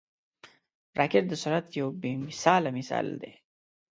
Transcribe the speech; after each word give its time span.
راکټ 0.99 1.25
د 1.29 1.33
سرعت 1.43 1.67
یو 1.79 1.87
بې 2.01 2.11
مثاله 2.27 2.69
مثال 2.77 3.05
دی 3.21 3.33